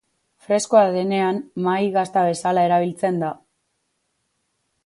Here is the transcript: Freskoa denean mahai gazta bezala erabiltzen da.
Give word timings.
Freskoa 0.45 0.85
denean 0.95 1.41
mahai 1.67 1.85
gazta 1.97 2.25
bezala 2.31 2.65
erabiltzen 2.71 3.23
da. 3.25 3.31